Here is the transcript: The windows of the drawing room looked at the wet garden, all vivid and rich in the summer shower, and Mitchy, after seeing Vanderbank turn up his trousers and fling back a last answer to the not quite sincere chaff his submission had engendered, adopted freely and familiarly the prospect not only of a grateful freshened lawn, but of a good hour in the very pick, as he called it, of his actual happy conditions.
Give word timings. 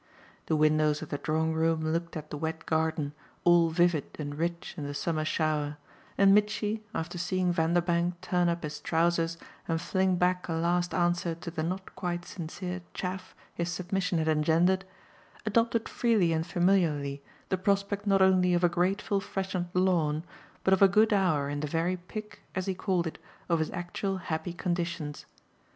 The 0.47 0.55
windows 0.55 1.03
of 1.03 1.09
the 1.09 1.19
drawing 1.19 1.53
room 1.53 1.81
looked 1.93 2.17
at 2.17 2.31
the 2.31 2.37
wet 2.39 2.65
garden, 2.65 3.13
all 3.43 3.69
vivid 3.69 4.05
and 4.17 4.33
rich 4.33 4.73
in 4.75 4.83
the 4.83 4.95
summer 4.95 5.23
shower, 5.23 5.77
and 6.17 6.33
Mitchy, 6.33 6.83
after 6.91 7.19
seeing 7.19 7.53
Vanderbank 7.53 8.19
turn 8.19 8.49
up 8.49 8.63
his 8.63 8.79
trousers 8.79 9.37
and 9.67 9.79
fling 9.79 10.15
back 10.15 10.47
a 10.49 10.53
last 10.53 10.95
answer 10.95 11.35
to 11.35 11.51
the 11.51 11.61
not 11.61 11.95
quite 11.95 12.25
sincere 12.25 12.81
chaff 12.95 13.35
his 13.53 13.69
submission 13.69 14.17
had 14.17 14.27
engendered, 14.27 14.85
adopted 15.45 15.87
freely 15.87 16.33
and 16.33 16.47
familiarly 16.47 17.21
the 17.49 17.57
prospect 17.59 18.07
not 18.07 18.23
only 18.23 18.55
of 18.55 18.63
a 18.63 18.69
grateful 18.69 19.19
freshened 19.19 19.69
lawn, 19.75 20.23
but 20.63 20.73
of 20.73 20.81
a 20.81 20.87
good 20.87 21.13
hour 21.13 21.47
in 21.47 21.59
the 21.59 21.67
very 21.67 21.97
pick, 21.97 22.41
as 22.55 22.65
he 22.65 22.73
called 22.73 23.05
it, 23.05 23.19
of 23.47 23.59
his 23.59 23.69
actual 23.69 24.17
happy 24.17 24.51
conditions. 24.51 25.27